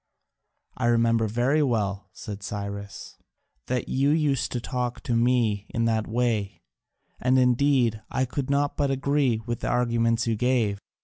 "I 0.75 0.87
remember 0.87 1.27
very 1.27 1.61
well," 1.61 2.09
said 2.11 2.41
Cyrus, 2.41 3.19
"that 3.67 3.87
you 3.87 4.09
used 4.09 4.51
to 4.53 4.59
talk 4.59 5.01
to 5.01 5.15
me 5.15 5.67
in 5.69 5.85
that 5.85 6.07
way: 6.07 6.63
and 7.19 7.37
indeed 7.37 8.01
I 8.09 8.25
could 8.25 8.49
not 8.49 8.75
but 8.77 8.89
agree 8.89 9.43
with 9.45 9.59
the 9.59 9.69
arguments 9.69 10.25
you 10.25 10.35
gave. 10.35 10.79